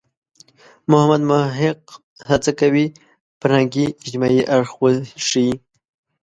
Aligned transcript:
محمد 0.89 1.21
محق 1.31 1.81
هڅه 2.29 2.51
کوي 2.59 2.85
فرهنګي– 3.39 3.85
اجتماعي 4.01 4.41
اړخ 4.55 4.69
وښيي. 4.81 5.51